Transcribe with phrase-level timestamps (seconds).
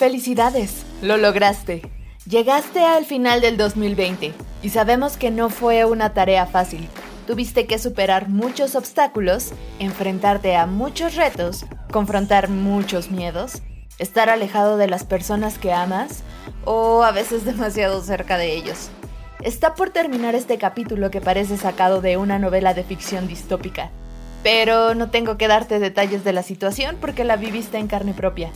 [0.00, 1.82] Felicidades, lo lograste.
[2.24, 4.32] Llegaste al final del 2020
[4.62, 6.88] y sabemos que no fue una tarea fácil.
[7.26, 13.60] Tuviste que superar muchos obstáculos, enfrentarte a muchos retos, confrontar muchos miedos,
[13.98, 16.22] estar alejado de las personas que amas
[16.64, 18.88] o a veces demasiado cerca de ellos.
[19.42, 23.90] Está por terminar este capítulo que parece sacado de una novela de ficción distópica,
[24.42, 28.50] pero no tengo que darte detalles de la situación porque la viviste en carne propia.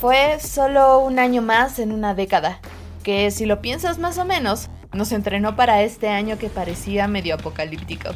[0.00, 2.58] Fue solo un año más en una década,
[3.02, 7.34] que si lo piensas más o menos, nos entrenó para este año que parecía medio
[7.34, 8.08] apocalíptico.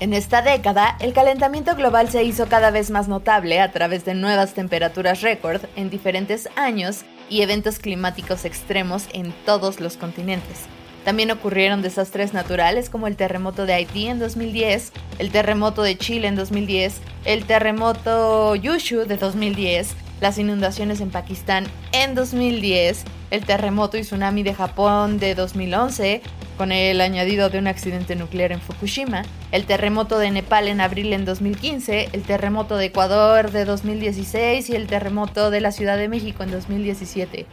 [0.00, 4.14] En esta década, el calentamiento global se hizo cada vez más notable a través de
[4.14, 10.62] nuevas temperaturas récord en diferentes años y eventos climáticos extremos en todos los continentes.
[11.04, 16.26] También ocurrieron desastres naturales como el terremoto de Haití en 2010, el terremoto de Chile
[16.26, 23.96] en 2010, el terremoto Yushu de 2010, las inundaciones en Pakistán en 2010, el terremoto
[23.96, 26.22] y tsunami de Japón de 2011,
[26.56, 31.12] con el añadido de un accidente nuclear en Fukushima, el terremoto de Nepal en abril
[31.12, 36.08] en 2015, el terremoto de Ecuador de 2016 y el terremoto de la Ciudad de
[36.08, 37.46] México en 2017.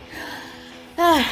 [0.97, 1.23] Ah,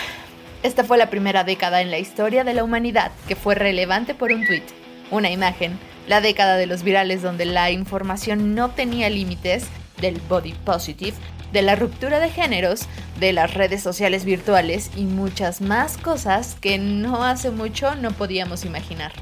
[0.64, 4.32] esta fue la primera década en la historia de la humanidad que fue relevante por
[4.32, 4.64] un tweet,
[5.10, 9.68] una imagen, la década de los virales donde la información no tenía límites,
[10.02, 11.16] del body positive,
[11.54, 12.88] de la ruptura de géneros,
[13.20, 18.66] de las redes sociales virtuales y muchas más cosas que no hace mucho no podíamos
[18.66, 19.14] imaginar.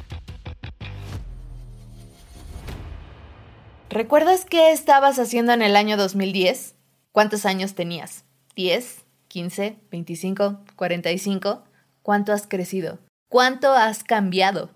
[3.90, 6.76] ¿Recuerdas qué estabas haciendo en el año 2010?
[7.12, 8.24] ¿Cuántos años tenías?
[8.56, 9.04] ¿10?
[9.30, 9.78] ¿15?
[9.92, 10.60] ¿25?
[10.76, 11.64] ¿45?
[12.04, 13.00] ¿Cuánto has crecido?
[13.30, 14.70] ¿Cuánto has cambiado?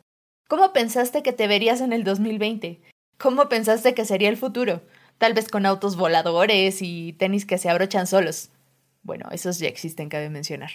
[0.49, 2.81] ¿Cómo pensaste que te verías en el 2020?
[3.19, 4.81] ¿Cómo pensaste que sería el futuro?
[5.23, 8.49] Tal vez con autos voladores y tenis que se abrochan solos.
[9.03, 10.69] Bueno, esos ya existen, cabe mencionar.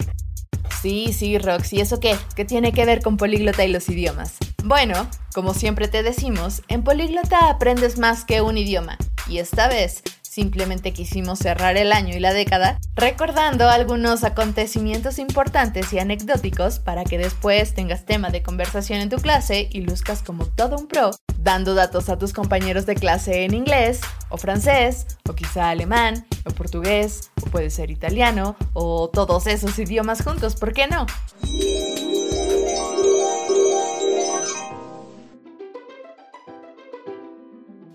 [0.81, 2.15] Sí, sí, Rox, ¿y eso qué?
[2.35, 4.37] ¿Qué tiene que ver con políglota y los idiomas?
[4.63, 10.01] Bueno, como siempre te decimos, en políglota aprendes más que un idioma, y esta vez
[10.29, 17.03] Simplemente quisimos cerrar el año y la década recordando algunos acontecimientos importantes y anecdóticos para
[17.03, 21.09] que después tengas tema de conversación en tu clase y luzcas como todo un pro,
[21.39, 26.51] dando datos a tus compañeros de clase en inglés o francés o quizá alemán o
[26.51, 31.07] portugués o puede ser italiano o todos esos idiomas juntos, ¿por qué no?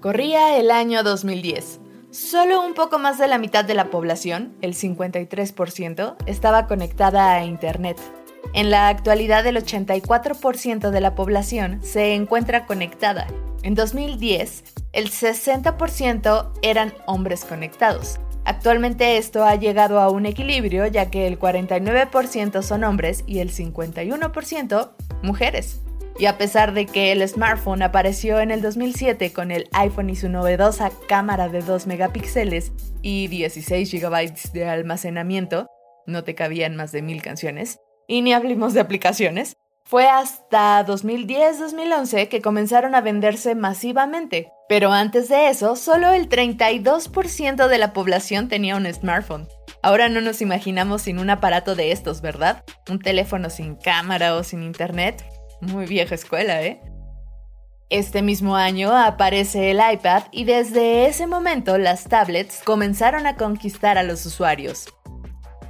[0.01, 1.84] Corría el año 2010
[2.15, 7.45] Solo un poco más de la mitad de la población, el 53%, estaba conectada a
[7.45, 7.99] Internet.
[8.53, 13.27] En la actualidad el 84% de la población se encuentra conectada.
[13.65, 18.21] En 2010, el 60% eran hombres conectados.
[18.45, 23.51] Actualmente esto ha llegado a un equilibrio ya que el 49% son hombres y el
[23.51, 24.93] 51%
[25.25, 25.81] mujeres.
[26.19, 30.17] Y a pesar de que el smartphone apareció en el 2007 con el iPhone y
[30.17, 35.67] su novedosa cámara de 2 megapíxeles y 16 GB de almacenamiento,
[36.07, 42.29] no te cabían más de mil canciones, y ni hablemos de aplicaciones, fue hasta 2010-2011
[42.29, 44.51] que comenzaron a venderse masivamente.
[44.69, 49.47] Pero antes de eso, solo el 32% de la población tenía un smartphone.
[49.83, 52.65] Ahora no nos imaginamos sin un aparato de estos, ¿verdad?
[52.89, 55.23] Un teléfono sin cámara o sin internet.
[55.67, 56.81] Muy vieja escuela, ¿eh?
[57.91, 63.99] Este mismo año aparece el iPad y desde ese momento las tablets comenzaron a conquistar
[63.99, 64.93] a los usuarios.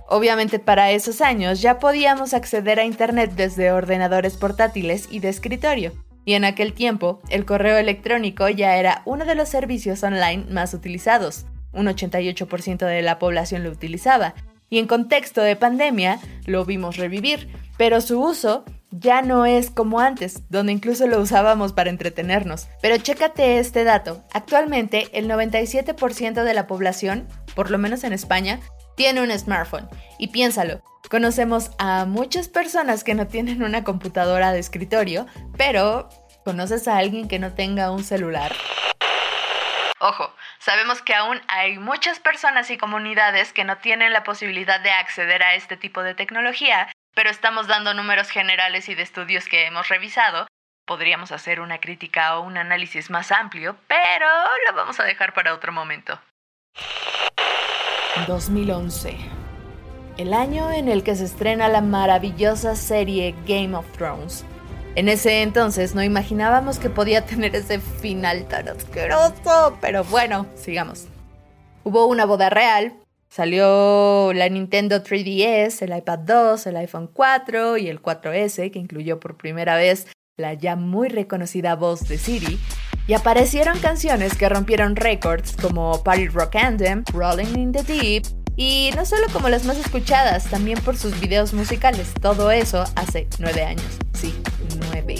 [0.08, 5.92] Obviamente para esos años ya podíamos acceder a Internet desde ordenadores portátiles y de escritorio,
[6.24, 10.74] y en aquel tiempo el correo electrónico ya era uno de los servicios online más
[10.74, 14.34] utilizados, un 88% de la población lo utilizaba,
[14.70, 18.64] y en contexto de pandemia lo vimos revivir, pero su uso
[18.96, 22.68] ya no es como antes, donde incluso lo usábamos para entretenernos.
[22.80, 24.22] Pero chécate este dato.
[24.32, 28.60] Actualmente el 97% de la población, por lo menos en España,
[28.96, 29.88] tiene un smartphone.
[30.18, 30.80] Y piénsalo,
[31.10, 35.26] conocemos a muchas personas que no tienen una computadora de escritorio,
[35.56, 36.08] pero
[36.44, 38.52] ¿conoces a alguien que no tenga un celular?
[39.98, 44.90] Ojo, sabemos que aún hay muchas personas y comunidades que no tienen la posibilidad de
[44.90, 49.66] acceder a este tipo de tecnología pero estamos dando números generales y de estudios que
[49.66, 50.46] hemos revisado.
[50.86, 54.26] Podríamos hacer una crítica o un análisis más amplio, pero
[54.68, 56.20] lo vamos a dejar para otro momento.
[58.26, 59.16] 2011.
[60.18, 64.44] El año en el que se estrena la maravillosa serie Game of Thrones.
[64.94, 71.08] En ese entonces no imaginábamos que podía tener ese final tan asqueroso, pero bueno, sigamos.
[71.82, 72.94] Hubo una boda real,
[73.34, 79.18] Salió la Nintendo 3DS, el iPad 2, el iPhone 4 y el 4S, que incluyó
[79.18, 82.60] por primera vez la ya muy reconocida voz de Siri,
[83.08, 88.22] y aparecieron canciones que rompieron récords como Party Rock Anthem, Rolling in the Deep,
[88.54, 92.14] y no solo como las más escuchadas, también por sus videos musicales.
[92.22, 93.98] Todo eso hace nueve años.
[94.12, 94.32] Sí,
[94.78, 95.16] nueve.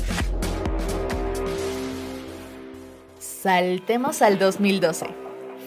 [3.18, 5.06] Saltemos al 2012.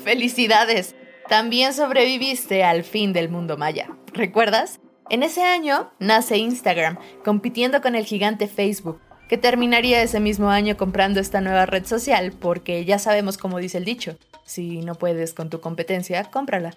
[0.06, 0.96] ¡Felicidades!
[1.28, 3.90] También sobreviviste al fin del mundo maya.
[4.14, 4.80] ¿Recuerdas?
[5.10, 10.78] En ese año nace Instagram, compitiendo con el gigante Facebook, que terminaría ese mismo año
[10.78, 15.34] comprando esta nueva red social, porque ya sabemos cómo dice el dicho, si no puedes
[15.34, 16.74] con tu competencia, cómprala.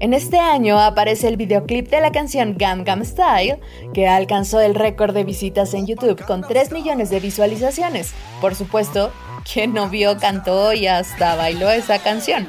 [0.00, 3.58] En este año aparece el videoclip de la canción Gangnam Style,
[3.92, 8.14] que alcanzó el récord de visitas en YouTube con 3 millones de visualizaciones.
[8.40, 9.12] Por supuesto,
[9.44, 12.48] quien no vio, cantó y hasta bailó esa canción.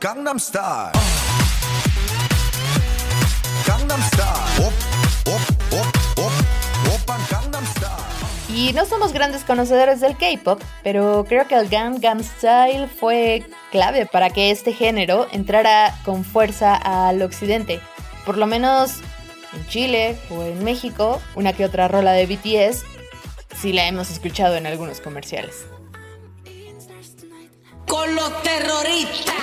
[0.00, 0.92] Gangnam Style.
[3.66, 4.94] Gangnam Style.
[8.48, 14.06] Y no somos grandes conocedores del K-pop, pero creo que el Gangnam Style fue clave
[14.06, 17.80] para que este género entrara con fuerza al occidente.
[18.24, 19.00] Por lo menos
[19.54, 22.93] en Chile o en México, una que otra rola de BTS
[23.60, 25.66] sí la hemos escuchado en algunos comerciales.
[27.86, 29.34] Con los terroristas.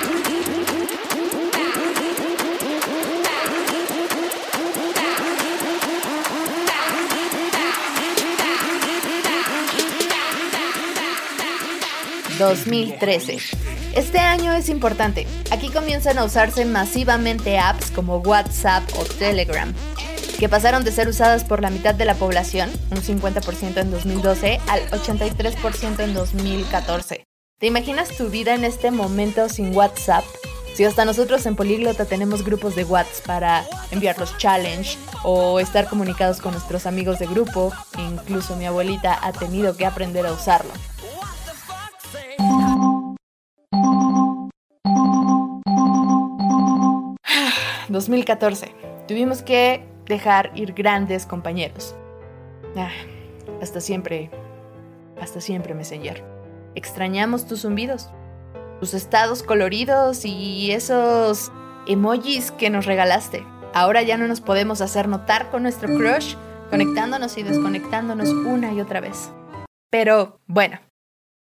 [12.41, 13.37] 2013.
[13.95, 15.27] Este año es importante.
[15.51, 19.71] Aquí comienzan a usarse masivamente apps como WhatsApp o Telegram,
[20.41, 24.59] que pasaron de ser usadas por la mitad de la población, un 50% en 2012,
[24.67, 27.27] al 83% en 2014.
[27.59, 30.23] ¿Te imaginas tu vida en este momento sin WhatsApp?
[30.73, 35.87] Si hasta nosotros en Políglota tenemos grupos de WhatsApp para enviar los challenge o estar
[35.87, 40.71] comunicados con nuestros amigos de grupo, incluso mi abuelita ha tenido que aprender a usarlo.
[47.89, 48.73] 2014.
[49.07, 51.95] Tuvimos que dejar ir grandes compañeros.
[52.75, 52.91] Ah,
[53.61, 54.29] hasta siempre,
[55.19, 56.23] hasta siempre, Messenger.
[56.75, 58.09] Extrañamos tus zumbidos,
[58.79, 61.51] tus estados coloridos y esos
[61.87, 63.45] emojis que nos regalaste.
[63.73, 66.35] Ahora ya no nos podemos hacer notar con nuestro crush,
[66.69, 69.31] conectándonos y desconectándonos una y otra vez.
[69.89, 70.79] Pero bueno,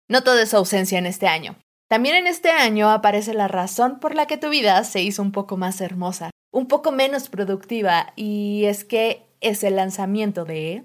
[0.08, 1.56] no todo es ausencia en este año.
[1.88, 5.32] También en este año aparece la razón por la que tu vida se hizo un
[5.32, 10.84] poco más hermosa, un poco menos productiva, y es que es el lanzamiento de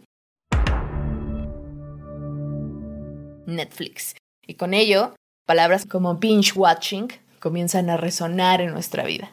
[3.46, 4.16] Netflix.
[4.46, 5.16] Y con ello,
[5.46, 7.08] palabras como binge watching
[7.40, 9.32] comienzan a resonar en nuestra vida.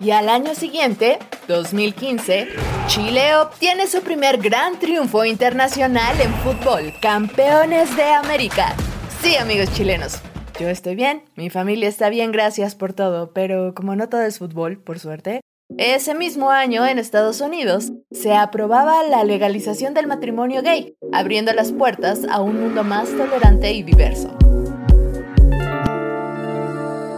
[0.00, 2.48] Y al año siguiente, 2015,
[2.86, 8.74] Chile obtiene su primer gran triunfo internacional en fútbol, campeones de América.
[9.20, 10.22] Sí, amigos chilenos,
[10.60, 14.38] yo estoy bien, mi familia está bien, gracias por todo, pero como no todo es
[14.38, 15.40] fútbol, por suerte,
[15.78, 21.72] ese mismo año en Estados Unidos se aprobaba la legalización del matrimonio gay, abriendo las
[21.72, 24.36] puertas a un mundo más tolerante y diverso.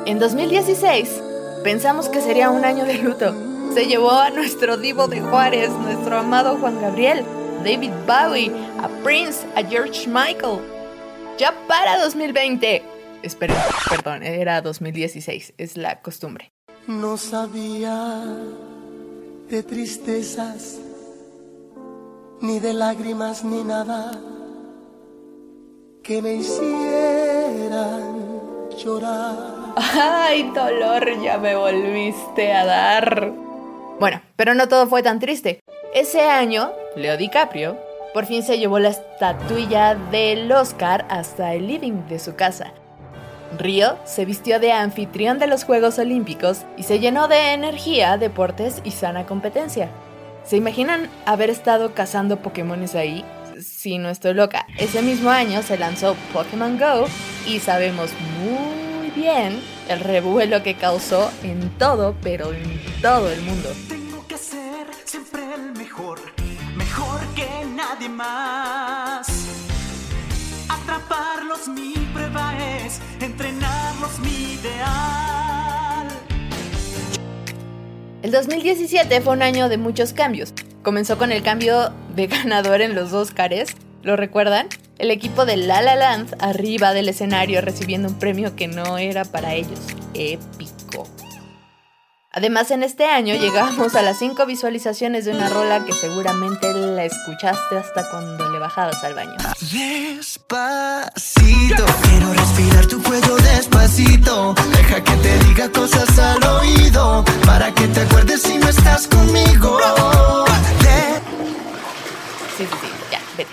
[0.07, 1.23] En 2016,
[1.65, 3.35] pensamos que sería un año de luto.
[3.75, 7.25] Se llevó a nuestro divo de Juárez, nuestro amado Juan Gabriel,
[7.65, 10.61] David Bowie, a Prince, a George Michael.
[11.39, 12.92] Ya para 2020,
[13.23, 13.55] Espera,
[13.89, 16.53] perdón, era 2016, es la costumbre.
[16.89, 18.25] No sabía
[19.49, 20.81] de tristezas,
[22.41, 24.11] ni de lágrimas, ni nada
[26.03, 27.71] que me hicieran
[28.77, 29.75] llorar.
[29.77, 33.33] Ay, dolor, ya me volviste a dar.
[34.01, 35.61] Bueno, pero no todo fue tan triste.
[35.95, 37.77] Ese año, Leo DiCaprio
[38.13, 42.75] por fin se llevó la estatuilla del Oscar hasta el living de su casa
[43.59, 48.81] Río se vistió de anfitrión de los Juegos Olímpicos y se llenó de energía, deportes
[48.85, 49.91] y sana competencia.
[50.45, 53.25] ¿Se imaginan haber estado cazando Pokémones ahí?
[53.61, 54.67] Si no estoy loca.
[54.79, 57.07] Ese mismo año se lanzó Pokémon Go
[57.47, 58.11] y sabemos
[58.43, 63.71] muy bien el revuelo que causó en todo, pero en todo el mundo.
[63.89, 66.19] Tengo que ser siempre el mejor,
[66.77, 69.29] mejor que nadie más.
[70.69, 72.02] Atraparlos mi prueba es
[73.23, 76.09] entrenarlos mi ideal.
[78.23, 80.53] El 2017 fue un año de muchos cambios.
[80.83, 84.69] Comenzó con el cambio de ganador en los Oscars, ¿lo recuerdan?
[85.03, 89.25] el equipo de La La Land arriba del escenario recibiendo un premio que no era
[89.25, 89.81] para ellos.
[92.35, 97.05] Además, en este año llegamos a las 5 visualizaciones de una rola que seguramente la
[97.05, 99.37] escuchaste hasta cuando le bajabas al baño.
[99.61, 100.25] Despacito,
[102.03, 104.55] quiero respirar tu cuello despacito.
[104.75, 109.79] Deja que te diga cosas al oído para que te acuerdes si no estás conmigo.
[112.57, 113.51] Sí, sí, sí, ya, vete.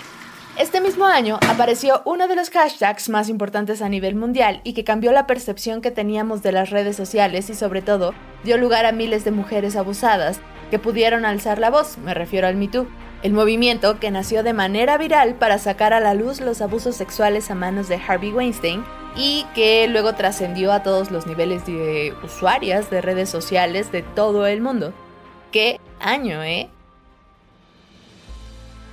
[0.56, 4.84] Este mismo año apareció uno de los hashtags más importantes a nivel mundial y que
[4.84, 8.92] cambió la percepción que teníamos de las redes sociales y sobre todo dio lugar a
[8.92, 12.86] miles de mujeres abusadas que pudieron alzar la voz, me refiero al MeToo,
[13.22, 17.50] el movimiento que nació de manera viral para sacar a la luz los abusos sexuales
[17.50, 18.84] a manos de Harvey Weinstein
[19.16, 24.46] y que luego trascendió a todos los niveles de usuarias de redes sociales de todo
[24.46, 24.94] el mundo.
[25.52, 26.70] ¡Qué año, eh!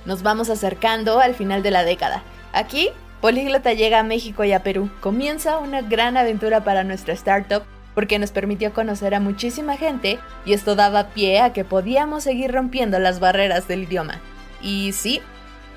[0.04, 2.22] Nos vamos acercando al final de la década.
[2.52, 2.90] Aquí,
[3.20, 4.90] Políglota llega a México y a Perú.
[5.00, 7.62] Comienza una gran aventura para nuestra startup
[7.98, 12.52] porque nos permitió conocer a muchísima gente y esto daba pie a que podíamos seguir
[12.52, 14.20] rompiendo las barreras del idioma.
[14.62, 15.20] Y sí,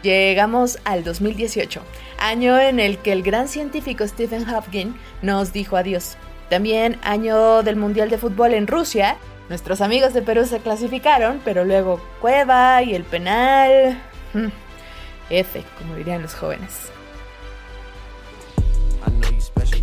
[0.03, 1.81] llegamos al 2018,
[2.19, 6.15] año en el que el gran científico Stephen Hawking nos dijo adiós.
[6.47, 9.17] También año del Mundial de Fútbol en Rusia.
[9.49, 13.99] Nuestros amigos de Perú se clasificaron, pero luego Cueva y el penal
[14.33, 14.51] Mm.
[15.31, 16.91] F, como dirían los jóvenes.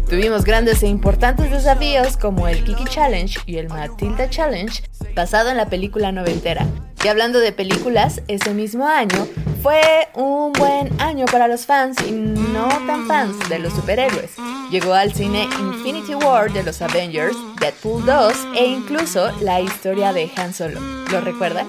[0.08, 4.82] Tuvimos grandes e importantes desafíos como el Kiki Challenge y el Matilda Challenge,
[5.14, 6.66] basado en la película noventera.
[7.04, 9.28] Y hablando de películas, ese mismo año
[9.62, 14.30] fue un buen año para los fans y no tan fans de los superhéroes.
[14.70, 20.30] Llegó al cine Infinity War de los Avengers, Deadpool 2 e incluso la historia de
[20.36, 20.80] Han Solo.
[21.12, 21.66] ¿Lo recuerdan?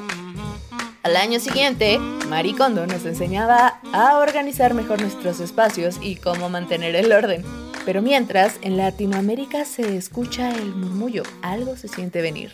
[1.03, 6.95] Al año siguiente, Marie Kondo nos enseñaba a organizar mejor nuestros espacios y cómo mantener
[6.95, 7.43] el orden.
[7.89, 12.51] Pero mientras, en Latinoamérica se escucha el murmullo, algo se siente venir.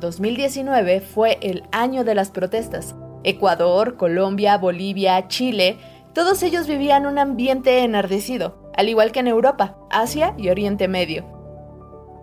[0.00, 2.94] 2019 fue el año de las protestas.
[3.24, 5.78] Ecuador, Colombia, Bolivia, Chile,
[6.14, 11.24] todos ellos vivían un ambiente enardecido, al igual que en Europa, Asia y Oriente Medio.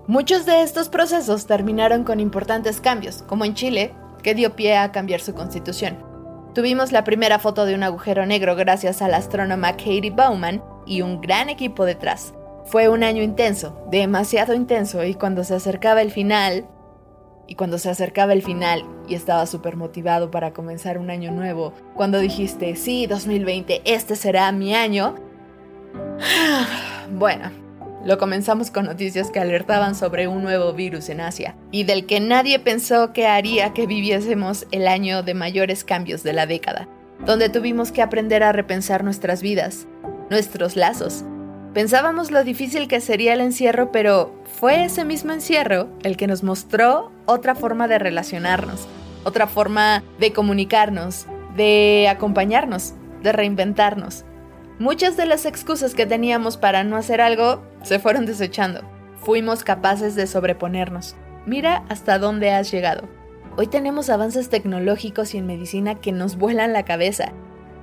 [0.08, 4.94] Muchos de estos procesos terminaron con importantes cambios, como en Chile, que dio pie a
[4.94, 5.98] cambiar su constitución.
[6.56, 11.02] Tuvimos la primera foto de un agujero negro gracias a la astrónoma Katie Bowman y
[11.02, 12.34] un gran equipo detrás.
[12.66, 16.66] Fue un año intenso, demasiado intenso, y cuando se acercaba el final,
[17.48, 21.74] y cuando se acercaba el final y estaba súper motivado para comenzar un año nuevo,
[21.96, 25.16] cuando dijiste, sí, 2020, este será mi año,
[27.12, 27.52] bueno,
[28.06, 32.20] lo comenzamos con noticias que alertaban sobre un nuevo virus en Asia y del que
[32.20, 36.88] nadie pensó que haría que viviésemos el año de mayores cambios de la década,
[37.26, 39.88] donde tuvimos que aprender a repensar nuestras vidas,
[40.34, 41.24] nuestros lazos.
[41.76, 46.42] Pensábamos lo difícil que sería el encierro, pero fue ese mismo encierro el que nos
[46.42, 48.88] mostró otra forma de relacionarnos,
[49.26, 54.26] otra forma de comunicarnos, de acompañarnos, de reinventarnos.
[54.80, 58.82] Muchas de las excusas que teníamos para no hacer algo se fueron desechando.
[59.18, 61.16] Fuimos capaces de sobreponernos.
[61.46, 63.08] Mira hasta dónde has llegado.
[63.56, 67.34] Hoy tenemos avances tecnológicos y en medicina que nos vuelan la cabeza.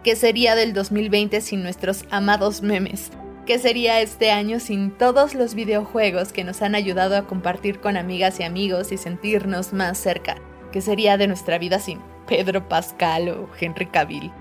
[0.02, 3.10] ¿Qué sería del 2020 sin nuestros amados memes?
[3.44, 7.98] ¿Qué sería este año sin todos los videojuegos que nos han ayudado a compartir con
[7.98, 10.36] amigas y amigos y sentirnos más cerca?
[10.72, 14.32] ¿Qué sería de nuestra vida sin Pedro Pascal o Henry Cavill?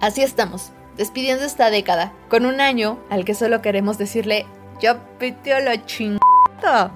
[0.00, 4.46] Así estamos, despidiendo esta década, con un año al que solo queremos decirle,
[4.80, 6.92] yo piteo lo chingada.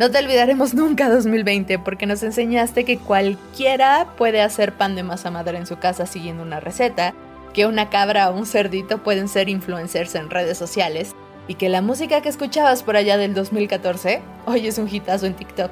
[0.00, 5.30] No te olvidaremos nunca 2020 porque nos enseñaste que cualquiera puede hacer pan de masa
[5.30, 7.12] madre en su casa siguiendo una receta,
[7.52, 11.14] que una cabra o un cerdito pueden ser influencers en redes sociales
[11.48, 15.34] y que la música que escuchabas por allá del 2014 hoy es un hitazo en
[15.34, 15.70] TikTok.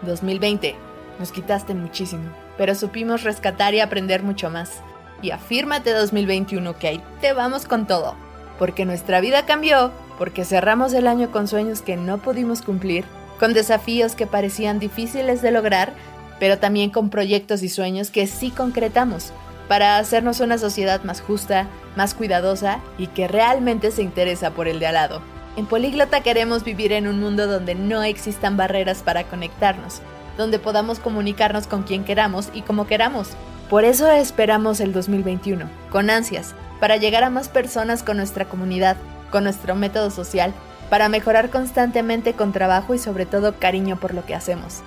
[0.00, 0.74] 2020,
[1.18, 4.80] nos quitaste muchísimo, pero supimos rescatar y aprender mucho más
[5.20, 8.14] y afírmate 2021 que ahí te vamos con todo.
[8.58, 13.04] Porque nuestra vida cambió, porque cerramos el año con sueños que no pudimos cumplir,
[13.38, 15.92] con desafíos que parecían difíciles de lograr,
[16.38, 19.32] pero también con proyectos y sueños que sí concretamos
[19.68, 24.78] para hacernos una sociedad más justa, más cuidadosa y que realmente se interesa por el
[24.78, 25.22] de al lado.
[25.56, 30.00] En Políglota queremos vivir en un mundo donde no existan barreras para conectarnos,
[30.36, 33.30] donde podamos comunicarnos con quien queramos y como queramos,
[33.68, 38.96] por eso esperamos el 2021, con ansias, para llegar a más personas con nuestra comunidad,
[39.30, 40.52] con nuestro método social,
[40.92, 44.82] para mejorar constantemente con trabajo y sobre todo cariño por lo que hacemos.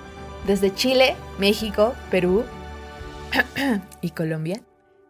[0.46, 2.44] Desde Chile, México, Perú
[4.02, 4.60] y Colombia,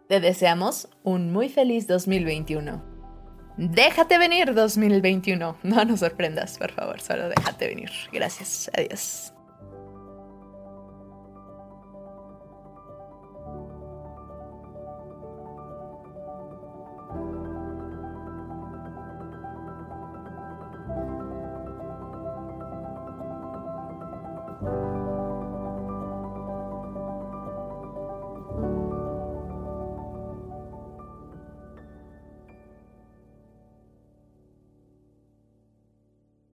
[0.08, 2.82] Te deseamos un muy feliz 2021.
[3.58, 5.58] Déjate venir 2021.
[5.62, 7.90] No nos sorprendas, por favor, solo déjate venir.
[8.10, 8.70] Gracias.
[8.72, 9.35] Adiós.